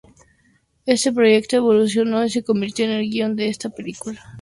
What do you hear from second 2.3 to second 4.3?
se convirtió en el guion de esta película.